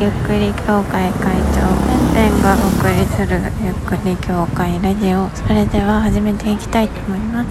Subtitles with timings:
[0.00, 7.48] ゆっくり協会会長本店がお送りするゆっくり協会ラジオそれでは始めていきたいと思います。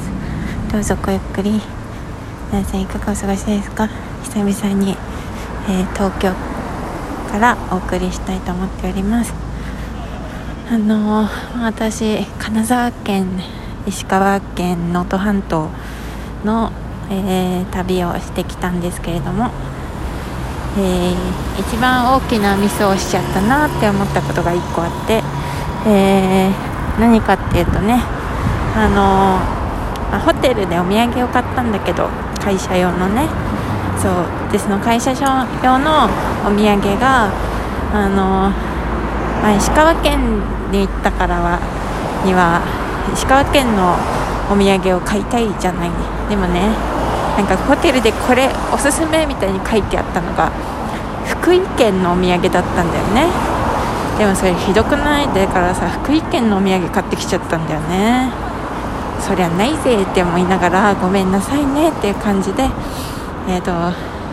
[0.71, 1.61] どうぞごゆっくり。
[2.51, 3.89] 皆さんいかがお過ごしですか？
[4.23, 4.95] 久々に、
[5.69, 6.33] えー、東京
[7.31, 9.33] からお送りしたいと思っております。
[10.69, 13.27] あのー、私金沢県
[13.87, 15.69] 石川県能登半島
[16.43, 16.71] の、
[17.09, 19.51] えー、旅をしてきたんですけれども
[20.77, 21.15] えー、
[21.61, 25.23] 一番大きなミスをしちゃったなって思ったことが1個あって、
[25.87, 28.03] えー、何かっていうとね
[28.75, 29.55] あの
[30.11, 33.27] まあ、ホテルでお土産を買ったんだけど会社用のね。
[33.97, 36.05] そうでその会社用の
[36.45, 37.31] お土産が
[37.93, 38.51] あの、
[39.41, 40.19] まあ、石川県
[40.71, 41.59] に行ったからは
[42.25, 42.61] には
[43.13, 43.95] 石川県の
[44.51, 45.91] お土産を買いたいじゃない。
[46.29, 46.94] でもね
[47.37, 50.51] なんかホテルでこれおすすめみたいに書いてあったのが
[51.25, 53.27] 福井県のお土産だったんだよね。
[54.17, 55.27] でもそれひどくない？
[55.27, 58.31] だからさ福井県のお土産買ってきちゃったんだよね。
[59.19, 62.69] そりゃないぜって思いながらごめんなさいねっていう感じで
[63.49, 63.71] えっ、ー、と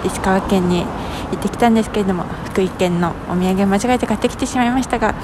[0.06, 0.84] 石川県に
[1.30, 5.14] 行ってきたんですけれども福井県のお土産間違えて買ってきてしまいましたが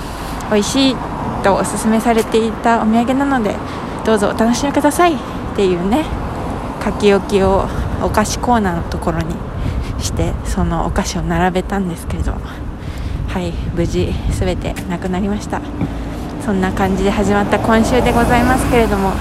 [0.51, 0.97] 美味しい
[1.45, 3.55] とおすすめされていたお土産なので
[4.07, 5.17] どうぞお楽しみくださいっ
[5.55, 6.05] ていうね。
[6.83, 7.67] 書き置きを
[8.03, 9.35] お菓子コーナーのところに
[10.01, 15.61] してそのお菓子を並べたんですけれどはい無事全てなくなりました。
[16.45, 19.13] そんな感じで始まった今週でございますけれども。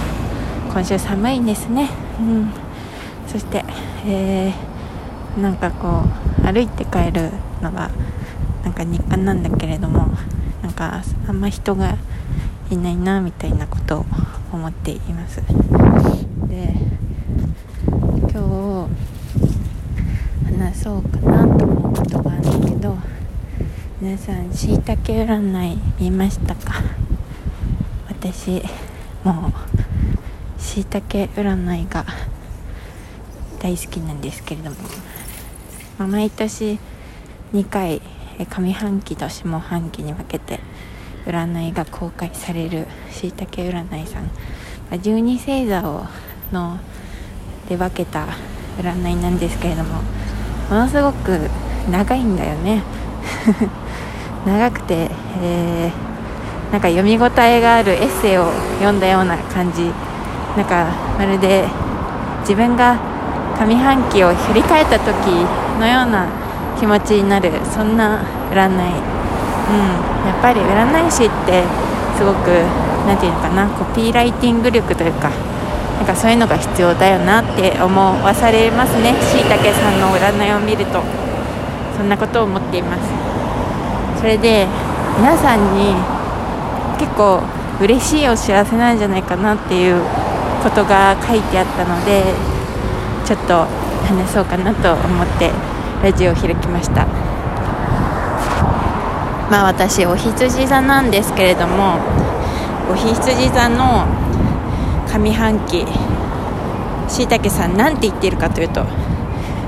[0.78, 1.89] 今週寒いんですね。
[2.19, 2.52] うん。
[3.28, 3.66] そして、
[4.05, 6.03] えー、なんかこ
[6.39, 7.31] う歩いて帰る
[7.63, 7.89] のが
[8.63, 10.08] なんか日課なんだけれども
[10.61, 11.97] なんかあんま人が
[12.69, 14.05] いないなみたいなことを
[14.53, 15.41] 思っています。
[16.47, 16.75] で
[18.38, 18.93] 今日
[20.45, 22.95] 話そうかなと思うことがあるんだけど
[23.99, 26.83] 皆さんしいたけ占い見ましたか？
[28.07, 28.61] 私
[29.23, 29.52] も
[30.59, 32.06] うしいたけ占いが
[33.59, 34.75] 大好きなんですけれども、
[35.97, 36.78] まあ、毎年
[37.53, 38.03] 2回
[38.51, 40.59] 上半期と下半期に分けて
[41.25, 44.29] 占いが公開されるしいたけ占いさん。
[44.91, 46.06] 12星座を
[46.51, 46.78] の
[47.67, 48.28] で分けた
[48.79, 50.01] 占いなんですけれども
[50.69, 51.50] ものすごく
[51.89, 52.83] 長いんだよね。
[54.45, 55.09] 長くて、
[55.41, 59.91] えー、なんか読み応えがあるエッセイを読んだような感じ。
[60.57, 61.66] なんかまるで
[62.41, 62.97] 自分が
[63.59, 65.13] 上半期を振り返った時
[65.79, 66.25] のような
[66.79, 68.94] 気持ちになるそんな占い、うん、や
[70.38, 71.63] っぱり占い師って
[72.17, 72.50] すごく
[73.06, 75.31] 何て言うのかなコピーライティング力というか
[75.97, 79.13] なんかそういうのが必要だよなって思わされますね。
[79.22, 81.02] しいたけさんの占いを見ると。
[81.97, 83.02] そんなことを思っています。
[84.19, 84.68] それで
[85.18, 85.96] 皆さんに
[87.00, 87.41] 結構
[87.81, 90.02] 嬉しいお知らせなんじゃないかなっていう
[90.63, 92.24] ことが書いてあったので
[93.25, 93.66] ちょっと
[94.06, 95.52] 話そうかなと思って
[96.03, 97.07] ラジオを開きました。
[99.50, 102.00] まあ私お羊座なんですけれども
[102.91, 104.06] お羊座の
[105.17, 105.85] 上半期
[107.09, 108.85] しいたけさん何て言っているかというと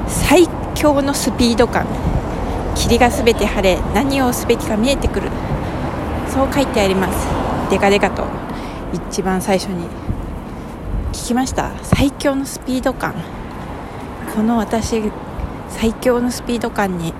[0.07, 1.87] 最強のスピード感
[2.75, 5.29] 霧が全て晴れ何をすべきか見えてくる
[6.29, 7.27] そう書いてあります。
[7.71, 8.23] デカデカと
[8.93, 9.87] 一番最初に
[11.11, 11.71] 聞きました。
[11.83, 13.13] 最強のスピード感。
[14.35, 15.01] この私
[15.69, 17.13] 最強のスピード感に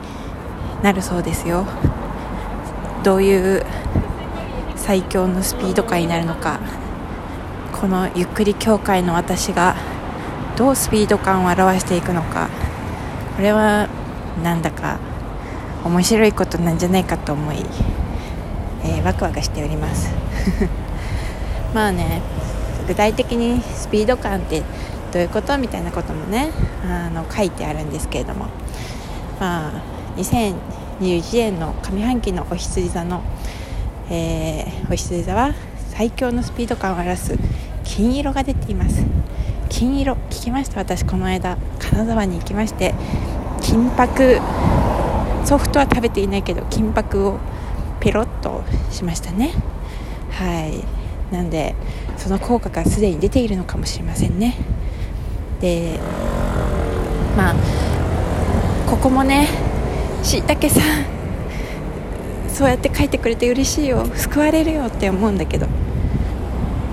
[0.84, 1.66] なるそうですよ。
[3.04, 3.66] どういう
[4.76, 6.60] 最強のスピード感になるのか。
[7.80, 9.78] このゆっくり協会の私が
[10.58, 12.50] どうスピード感を表していくのか
[13.38, 13.88] これは
[14.44, 15.00] なんだか
[15.86, 17.56] 面白いことなんじゃないかと思い、
[18.84, 20.14] えー、ワクワクしております。
[21.74, 22.22] まあね
[22.86, 24.62] 具体的にスピード感って
[25.14, 26.52] どういうことみたいなこともね
[26.86, 28.48] あの書いてあるんですけれども
[29.40, 29.72] まあ
[30.18, 33.22] 2021年の上半期のお羊座の、
[34.10, 35.54] えー、お羊座は
[35.92, 37.38] 最強のスピード感を表す
[38.00, 39.04] 金色が出ています。
[39.68, 40.80] 金色聞きました？
[40.80, 42.96] 私この間金沢に行きまして
[43.62, 44.40] 金箔
[45.44, 47.40] ソフトは食べていないけど金箔を
[48.00, 49.52] ペロッとしましたね。
[50.32, 50.82] はい。
[51.36, 51.76] なんで
[52.16, 54.56] その効果がすでに出ているのかもしれませんね。
[55.60, 56.00] で
[57.36, 57.56] まあ
[58.90, 59.50] ここもね
[60.24, 60.84] しいたけさん
[62.48, 64.06] そうやって書いてくれて嬉しいよ。
[64.16, 65.68] 救われるよって思うんだけど。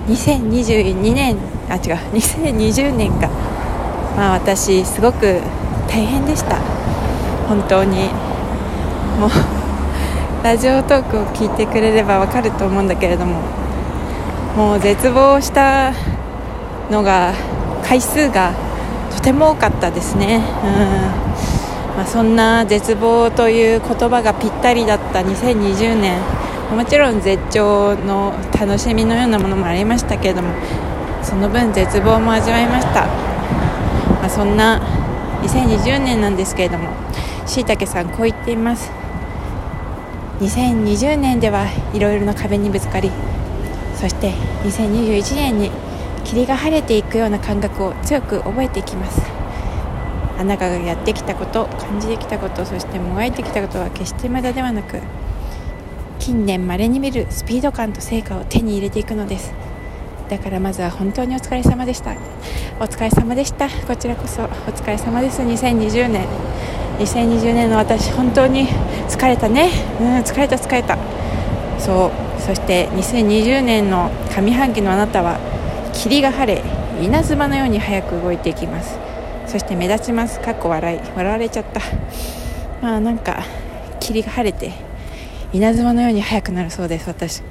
[0.07, 1.37] 2022年
[1.69, 1.81] あ違う
[2.13, 3.29] 2020年が
[4.15, 5.41] まあ私すごく
[5.87, 6.57] 大変でした。
[7.47, 8.09] 本当に。
[9.19, 9.29] もう
[10.43, 13.35] ラジオトークを聞いてくれればわかると思うんだけれども。
[14.57, 15.93] もう絶望した
[16.89, 17.31] のが
[17.87, 18.53] 回数が
[19.15, 21.95] とても多かったですね、うん。
[21.95, 26.13] まあ、そんな絶望という言葉がぴったりだった2020年
[26.69, 30.53] もちろん絶頂の楽しみのようなものもありましたけれども
[31.23, 33.07] その分絶望も味わいました、
[34.21, 34.79] まあ、そんな
[35.43, 36.89] 2020年なんですけれども
[37.45, 38.91] しいたけさんこう言っています。
[40.39, 43.09] 2020年ではいろいろな壁にぶつかり
[43.95, 44.33] そして
[44.63, 45.71] 2021年に
[46.25, 49.21] 霧が晴れていくような感覚を強く覚えていきます。
[50.37, 55.01] あなたがやってきたこと感じてきたことそしてもがいてきたことは決して無駄ではなく
[56.27, 59.53] 近年まれに見るスピード感と成果を手に入れていくのです。
[60.29, 62.17] だからまずは本当にお疲れ様でした。
[62.81, 63.69] お疲れ様でした。
[63.69, 65.41] こちらこそお疲れ様です。
[65.41, 66.27] 2020年。
[66.99, 68.67] 2020年の私本当に
[69.07, 69.69] 疲れたね。
[70.01, 70.97] うん疲れた疲れた。
[71.79, 72.41] そう。
[72.41, 75.39] そして2020年の上半期のあなたは
[75.93, 76.61] 霧が晴れ
[77.01, 78.99] 稲妻のように早く動いていきます。
[79.45, 80.41] そして目立ちます。
[80.41, 80.99] かっこ笑い。
[81.15, 81.79] 笑われちゃった。
[82.81, 83.43] まあなんか
[84.01, 84.86] 霧が晴れて
[85.53, 87.41] 稲妻のように速くなるそうです私。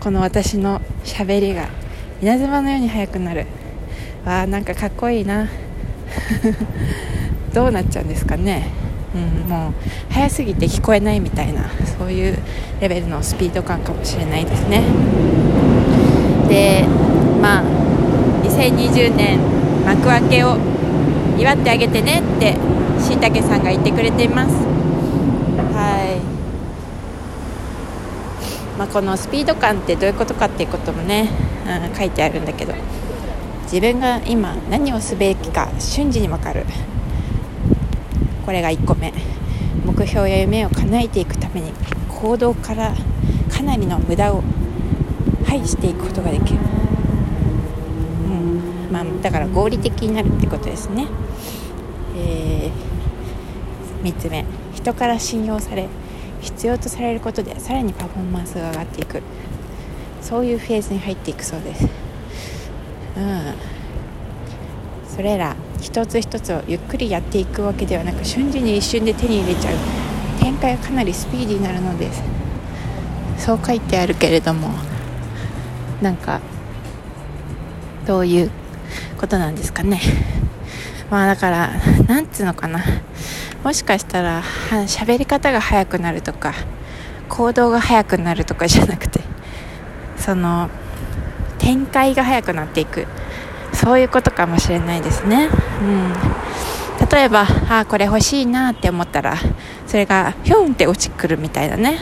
[0.00, 1.68] この私のしゃべりが。
[2.22, 3.46] 稲妻のように速くなる。
[4.24, 5.48] わあなんかかっこいいな。
[7.54, 8.68] どうなっちゃうんですかね、
[9.14, 11.62] うん、もう速すぎて聞こえないみたいな
[11.98, 12.38] そういう
[12.80, 14.82] レベルのスピード感かもしれないですね。
[16.48, 16.84] で
[17.40, 17.62] まあ
[18.44, 19.38] 2020年
[19.86, 20.56] 幕開けを
[21.38, 22.56] 祝ってあげてねって
[23.00, 24.54] しいたけさんが言ってくれています。
[25.74, 26.33] はい。
[28.78, 31.30] まあ、このスピード感ってどういうことかっていうこともね、
[31.66, 32.74] うん、書いてあるんだけど
[33.64, 36.64] 自分が今何をすべきか瞬時に分かる。
[38.44, 39.12] これが1個目。
[39.84, 41.72] 目標や夢を叶えていくために
[42.08, 42.94] 行動から
[43.50, 44.42] かなりの無駄を
[45.46, 46.60] 排していくことができる、
[48.26, 48.92] うん。
[48.92, 51.06] まあ、だから合理的になるってことですね、
[52.16, 54.44] えー、3つ目。
[54.72, 55.88] 人から信用され
[56.44, 59.22] 必要とされることでさらにパフォーマンスが上がっていく。
[60.20, 61.88] そういうフェーズに入っていくそうです。
[63.16, 63.54] うん。
[65.08, 69.76] それら一つ一つをゆっくりやっていくわけではなく瞬時に一瞬で手に入れちゃう。
[70.40, 72.22] 展開はかなりスピーディーになるのです。
[73.38, 74.68] そう書いてあるけれども
[76.00, 76.40] なんか
[78.06, 78.50] どういう
[79.18, 80.00] ことなんですかね。
[81.10, 81.70] まあだから
[82.08, 82.82] なんつうのかな。
[83.64, 84.42] もしかしたら
[84.86, 86.54] 喋り方が速くなるとか
[87.28, 89.20] 行動が速くなるとかじゃなくて
[90.16, 90.70] その
[91.58, 93.06] 展開が速くなっていく。
[93.74, 95.48] そういうことかもしれないですね、
[95.82, 96.12] うん、
[97.10, 99.36] 例えばあこれ欲しいなって思ったら
[99.86, 101.98] それがヒョンって落ちくるみたいなね。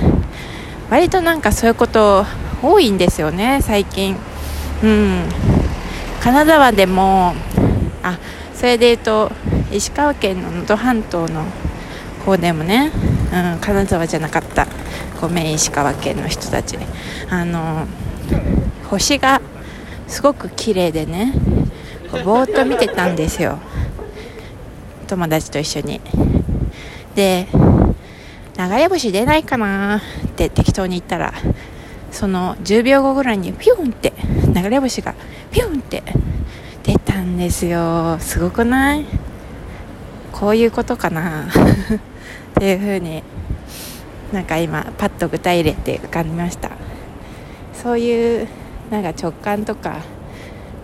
[0.91, 2.26] 割となんかそういうこと
[2.62, 4.17] 多いんですよね最近。
[4.82, 5.25] うん。
[6.20, 7.35] 金沢でも
[8.03, 8.19] あ
[8.55, 9.32] それで言うと
[9.72, 11.44] 石川県の能登半島の
[12.24, 12.92] 方でもね、
[13.32, 14.66] うん、金沢じゃなかった
[15.20, 16.78] ごめん石川県の人たち。
[17.30, 17.86] あの
[18.88, 19.40] 星が
[20.06, 21.32] すごく綺麗でね
[22.24, 23.58] ぼーっと見てたんですよ。
[25.08, 26.00] 友達と一緒に。
[27.14, 27.46] で
[28.58, 31.32] 流れ星出ないかなって適当に言ったら
[32.11, 34.12] その10秒後ぐらいにピュンって
[34.54, 35.14] 流れ星が
[35.50, 36.02] ピュンって
[36.82, 38.18] 出たんですよ。
[38.20, 39.06] すごくない？
[40.32, 41.46] こういうことかな。
[41.52, 43.22] っていうふうに
[44.32, 46.70] なんか今パッと具体例で浮かびました。
[47.74, 48.48] そういう
[48.90, 49.96] なんか直感とか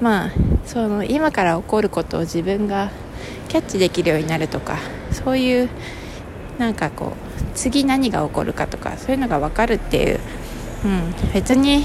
[0.01, 0.31] まあ
[0.65, 2.91] その今から起こることを自分が
[3.49, 4.77] キャッチできるようになるとか
[5.13, 5.69] そういう
[6.59, 10.21] なんかこう次何が起こるかとかそういうのが分かるっていう、
[10.85, 11.85] うん、別に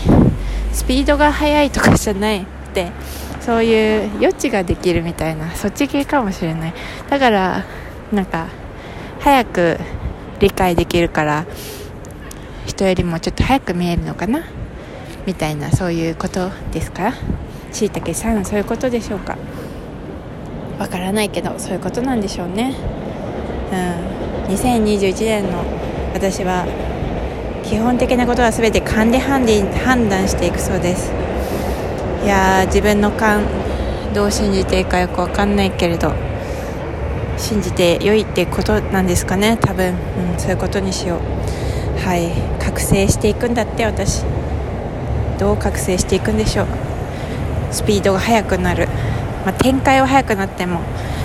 [0.71, 2.45] スピードが速いとかじゃない。
[2.73, 2.91] って
[3.39, 6.73] そういう余地ができるみたいなそっち系かもしれない。
[7.09, 7.63] だから
[8.11, 8.47] なんか
[9.19, 9.77] 早く
[10.39, 11.45] 理解できるから
[12.65, 14.43] 人よりもちょっと早く見えるのかな？
[15.27, 17.13] みたいなそういうことですか？
[17.71, 19.37] しいたけさんそういうことでしょうか？
[20.79, 22.75] わからないけどそういうことなんでしょうね。
[23.71, 24.53] うん。
[24.53, 25.63] 2021年の
[26.13, 26.65] 私は
[27.63, 29.45] 基本的なことは全て勘で判
[30.09, 31.11] 断していくそうです。
[32.23, 33.43] いや自分の勘
[34.13, 36.13] どう信じていいかよく分かんないけれど
[37.37, 39.95] 信じて良いってことなんですかね多分、
[40.33, 41.43] うん、そういうことにしよう。
[41.99, 42.31] はい。
[42.61, 44.23] 覚醒していくんだって私。
[45.39, 46.67] どう覚醒していくんでしょう。
[47.71, 48.87] スピードが速くなる、
[49.45, 50.81] まあ、展開は速くなっても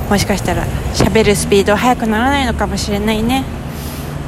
[0.09, 0.65] もしかしたら
[0.95, 3.45] 喋るスピードは速くならないのかもしれないね。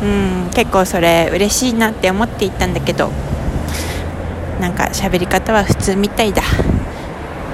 [0.03, 3.11] うん結構それ嬉しいなって思っていたんだけど
[4.61, 6.43] なんか喋り方は普通みたいだ。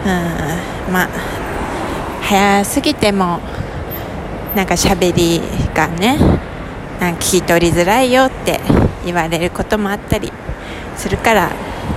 [0.06, 1.08] うんまあ
[2.22, 3.40] 早すぎても
[4.54, 5.40] なんか喋り
[5.75, 6.16] がね
[7.00, 8.60] なん聞き取りづらいよって
[9.04, 10.32] 言われることもあったり
[10.96, 11.50] するから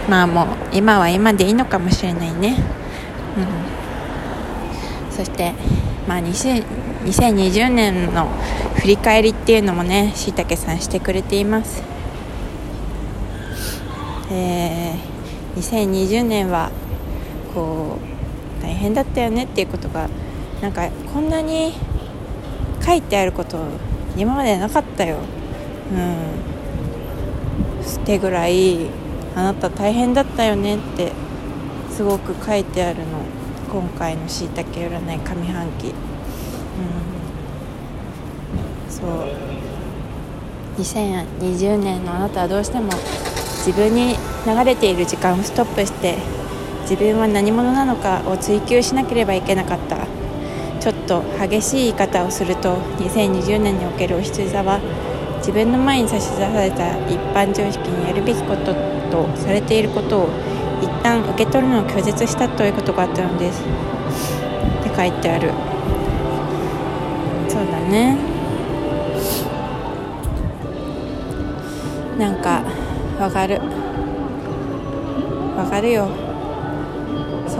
[0.10, 2.58] まあもう今は今でいいのかもしれないね、
[3.38, 5.54] うん、そして
[6.08, 8.28] まあ2020年の
[8.82, 11.84] 振り返りっていうのもねしいたけさんしてくれています。
[14.32, 16.72] えー、2020年は
[17.54, 17.98] こ
[18.60, 20.10] う大変だったよねっていうことが
[20.62, 21.74] なんかこんなに
[22.86, 23.58] 書いてあること
[24.18, 25.18] 今までなかったよ。
[25.94, 26.50] うん。
[27.90, 28.88] ってぐらい
[29.36, 31.12] あなた大変だったよねって
[31.92, 33.06] すごく書いてあるの。
[33.72, 35.88] 今回のしいたけ占い上半期。
[35.88, 35.94] うん。
[38.90, 39.60] そう。
[40.80, 42.90] 2020年のあなたはどうしても
[43.66, 44.16] 自分に
[44.46, 46.18] 流れている時間をストップして
[46.90, 50.08] 自分は何者なのかを追求しなければいけなかった。
[50.80, 54.80] ちょっと激しい言い方をすると2020年におけるお羊座は
[55.38, 58.74] 自分の前に差し出された一般常識にやるべきこと
[59.12, 60.30] とされていることを
[60.82, 63.62] 一旦受け取るのを拒絶したということがあったのです。
[63.62, 63.64] っ
[64.84, 65.52] て書いてある。
[67.50, 68.18] そうだね。
[72.18, 72.64] なんか
[73.20, 73.62] わかる。
[75.56, 76.29] わかるよ。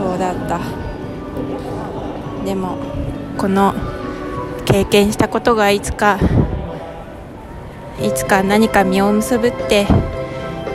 [0.00, 0.58] そうだった。
[2.44, 2.78] でも
[3.36, 3.74] この
[4.64, 6.18] 経験したことがいつか
[8.02, 9.86] いつか何か実を結ぶって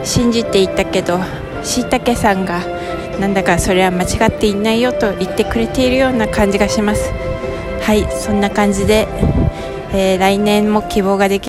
[0.04, 1.20] 信じていたけど
[1.64, 2.62] しいたけさんが
[3.20, 7.12] なんだかそれは間違っていないよと言ってくれているような感じがします。
[7.82, 9.08] はいそんな感じで、
[9.92, 11.44] えー、来年も希望ができ